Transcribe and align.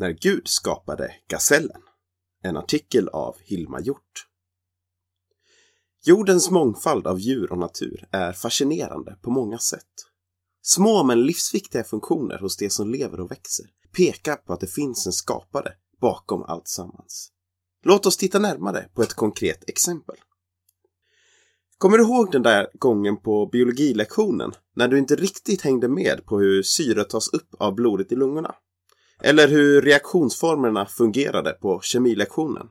När 0.00 0.10
Gud 0.10 0.48
skapade 0.48 1.14
gasellen. 1.28 1.82
En 2.42 2.56
artikel 2.56 3.08
av 3.08 3.36
Hilma 3.40 3.80
Hjort. 3.80 4.26
Jordens 6.04 6.50
mångfald 6.50 7.06
av 7.06 7.20
djur 7.20 7.52
och 7.52 7.58
natur 7.58 8.08
är 8.12 8.32
fascinerande 8.32 9.18
på 9.22 9.30
många 9.30 9.58
sätt. 9.58 9.92
Små 10.62 11.04
men 11.04 11.22
livsviktiga 11.22 11.84
funktioner 11.84 12.38
hos 12.38 12.56
det 12.56 12.70
som 12.70 12.90
lever 12.90 13.20
och 13.20 13.30
växer 13.30 13.66
pekar 13.96 14.36
på 14.36 14.52
att 14.52 14.60
det 14.60 14.66
finns 14.66 15.06
en 15.06 15.12
skapare 15.12 15.72
bakom 16.00 16.42
allt 16.42 16.68
sammans. 16.68 17.30
Låt 17.84 18.06
oss 18.06 18.16
titta 18.16 18.38
närmare 18.38 18.88
på 18.94 19.02
ett 19.02 19.14
konkret 19.14 19.68
exempel. 19.70 20.16
Kommer 21.78 21.98
du 21.98 22.04
ihåg 22.04 22.32
den 22.32 22.42
där 22.42 22.68
gången 22.74 23.16
på 23.16 23.46
biologilektionen 23.46 24.52
när 24.76 24.88
du 24.88 24.98
inte 24.98 25.16
riktigt 25.16 25.62
hängde 25.62 25.88
med 25.88 26.24
på 26.26 26.38
hur 26.38 26.62
syre 26.62 27.04
tas 27.04 27.28
upp 27.28 27.54
av 27.58 27.74
blodet 27.74 28.12
i 28.12 28.16
lungorna? 28.16 28.54
Eller 29.22 29.48
hur 29.48 29.82
reaktionsformerna 29.82 30.86
fungerade 30.86 31.52
på 31.52 31.80
kemilektionen? 31.80 32.66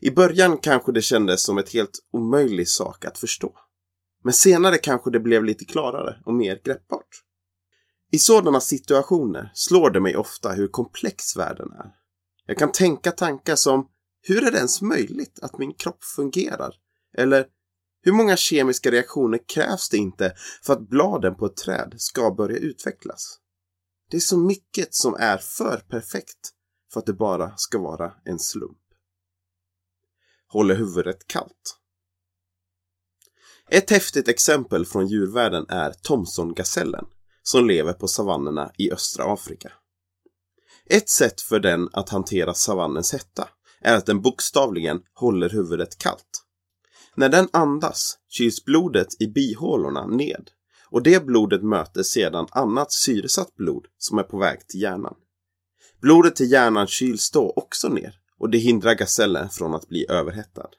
I 0.00 0.10
början 0.10 0.58
kanske 0.58 0.92
det 0.92 1.02
kändes 1.02 1.42
som 1.42 1.58
ett 1.58 1.72
helt 1.72 1.98
omöjlig 2.12 2.68
sak 2.68 3.04
att 3.04 3.18
förstå. 3.18 3.54
Men 4.24 4.32
senare 4.32 4.78
kanske 4.78 5.10
det 5.10 5.20
blev 5.20 5.44
lite 5.44 5.64
klarare 5.64 6.22
och 6.24 6.34
mer 6.34 6.60
greppbart. 6.64 7.22
I 8.12 8.18
sådana 8.18 8.60
situationer 8.60 9.50
slår 9.54 9.90
det 9.90 10.00
mig 10.00 10.16
ofta 10.16 10.52
hur 10.52 10.68
komplex 10.68 11.36
världen 11.36 11.72
är. 11.72 11.90
Jag 12.46 12.58
kan 12.58 12.72
tänka 12.72 13.10
tankar 13.10 13.56
som 13.56 13.88
hur 14.22 14.46
är 14.46 14.50
det 14.50 14.56
ens 14.56 14.82
möjligt 14.82 15.38
att 15.42 15.58
min 15.58 15.74
kropp 15.74 16.04
fungerar? 16.04 16.74
Eller 17.18 17.46
hur 18.02 18.12
många 18.12 18.36
kemiska 18.36 18.90
reaktioner 18.90 19.40
krävs 19.46 19.88
det 19.88 19.96
inte 19.96 20.34
för 20.62 20.72
att 20.72 20.88
bladen 20.88 21.34
på 21.34 21.46
ett 21.46 21.56
träd 21.56 21.94
ska 21.96 22.30
börja 22.30 22.56
utvecklas? 22.56 23.38
Det 24.12 24.18
är 24.18 24.20
så 24.20 24.38
mycket 24.38 24.94
som 24.94 25.14
är 25.14 25.38
för 25.38 25.76
perfekt 25.88 26.50
för 26.92 27.00
att 27.00 27.06
det 27.06 27.12
bara 27.12 27.56
ska 27.56 27.78
vara 27.78 28.12
en 28.24 28.38
slump. 28.38 28.78
Håller 30.48 30.74
huvudet 30.74 31.26
kallt. 31.26 31.78
Ett 33.68 33.90
häftigt 33.90 34.28
exempel 34.28 34.86
från 34.86 35.06
djurvärlden 35.06 35.66
är 35.68 35.92
Thomson-gasellen 35.92 37.04
som 37.42 37.66
lever 37.66 37.92
på 37.92 38.08
savannerna 38.08 38.72
i 38.78 38.92
östra 38.92 39.32
Afrika. 39.32 39.72
Ett 40.86 41.08
sätt 41.08 41.40
för 41.40 41.60
den 41.60 41.88
att 41.92 42.08
hantera 42.08 42.54
savannens 42.54 43.12
hetta 43.12 43.48
är 43.80 43.96
att 43.96 44.06
den 44.06 44.22
bokstavligen 44.22 45.02
håller 45.14 45.48
huvudet 45.48 45.98
kallt. 45.98 46.44
När 47.14 47.28
den 47.28 47.48
andas 47.52 48.18
kyls 48.28 48.64
blodet 48.64 49.20
i 49.20 49.26
bihålorna 49.26 50.06
ned 50.06 50.50
och 50.92 51.02
det 51.02 51.26
blodet 51.26 51.62
möter 51.62 52.02
sedan 52.02 52.46
annat 52.50 52.92
syresatt 52.92 53.56
blod 53.56 53.86
som 53.98 54.18
är 54.18 54.22
på 54.22 54.38
väg 54.38 54.68
till 54.68 54.80
hjärnan. 54.80 55.14
Blodet 56.00 56.36
till 56.36 56.50
hjärnan 56.50 56.86
kyls 56.86 57.30
då 57.30 57.52
också 57.56 57.88
ner 57.88 58.14
och 58.38 58.50
det 58.50 58.58
hindrar 58.58 58.94
gasellen 58.94 59.50
från 59.50 59.74
att 59.74 59.88
bli 59.88 60.06
överhettad. 60.08 60.70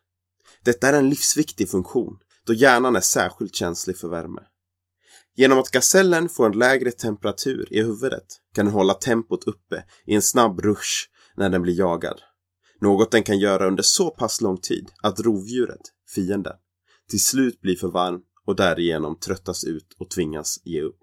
Detta 0.64 0.88
är 0.88 0.94
en 0.94 1.10
livsviktig 1.10 1.70
funktion 1.70 2.18
då 2.46 2.54
hjärnan 2.54 2.96
är 2.96 3.02
särskilt 3.02 3.56
känslig 3.56 3.98
för 3.98 4.08
värme. 4.08 4.42
Genom 5.36 5.60
att 5.60 5.72
gasellen 5.72 6.30
får 6.30 6.46
en 6.46 6.60
lägre 6.60 6.92
temperatur 6.92 7.68
i 7.74 7.82
huvudet 7.82 8.26
kan 8.56 8.66
den 8.66 8.74
hålla 8.74 8.94
tempot 8.94 9.44
uppe 9.44 9.84
i 10.06 10.16
en 10.16 10.22
snabb 10.22 10.60
rush 10.60 11.10
när 11.36 11.50
den 11.50 11.62
blir 11.62 11.80
jagad. 11.80 12.22
Något 12.82 13.12
den 13.12 13.24
kan 13.24 13.40
göra 13.40 13.68
under 13.68 13.84
så 13.84 14.10
pass 14.10 14.42
lång 14.42 14.58
tid 14.58 14.90
att 15.04 15.20
rovdjuret, 15.20 15.82
fienden, 16.16 16.56
till 17.10 17.24
slut 17.24 17.62
blir 17.62 17.76
för 17.76 17.88
varm 17.88 18.22
och 18.46 18.56
därigenom 18.56 19.20
tröttas 19.20 19.64
ut 19.64 19.94
och 19.98 20.10
tvingas 20.10 20.60
ge 20.64 20.82
upp. 20.82 21.00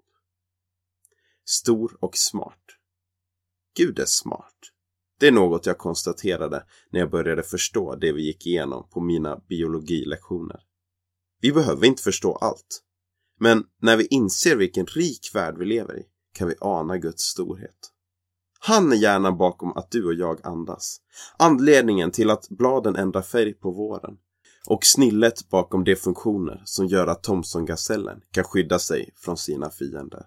Stor 1.45 1.97
och 1.99 2.17
smart. 2.17 2.63
Gud 3.77 3.99
är 3.99 4.05
smart. 4.05 4.57
Det 5.19 5.27
är 5.27 5.31
något 5.31 5.65
jag 5.65 5.77
konstaterade 5.77 6.65
när 6.89 6.99
jag 6.99 7.11
började 7.11 7.43
förstå 7.43 7.95
det 7.95 8.11
vi 8.11 8.25
gick 8.25 8.47
igenom 8.47 8.89
på 8.89 9.01
mina 9.01 9.41
biologilektioner. 9.49 10.59
Vi 11.41 11.51
behöver 11.51 11.87
inte 11.87 12.03
förstå 12.03 12.35
allt. 12.35 12.83
Men 13.39 13.63
när 13.81 13.97
vi 13.97 14.05
inser 14.05 14.55
vilken 14.55 14.85
rik 14.85 15.31
värld 15.33 15.57
vi 15.57 15.65
lever 15.65 15.99
i 15.99 16.03
kan 16.33 16.47
vi 16.47 16.55
ana 16.59 16.97
Guds 16.97 17.23
storhet. 17.23 17.91
Han 18.59 18.91
är 18.91 18.95
hjärnan 18.95 19.37
bakom 19.37 19.77
att 19.77 19.91
du 19.91 20.05
och 20.05 20.13
jag 20.13 20.45
andas. 20.45 20.97
Anledningen 21.37 22.11
till 22.11 22.29
att 22.29 22.49
bladen 22.49 22.95
ändrar 22.95 23.21
färg 23.21 23.53
på 23.53 23.71
våren. 23.71 24.17
Och 24.67 24.85
snillet 24.85 25.49
bakom 25.49 25.83
de 25.83 25.95
funktioner 25.95 26.61
som 26.65 26.87
gör 26.87 27.07
att 27.07 27.23
Thomson-gasellen 27.23 28.21
kan 28.31 28.43
skydda 28.43 28.79
sig 28.79 29.09
från 29.15 29.37
sina 29.37 29.69
fiender. 29.69 30.25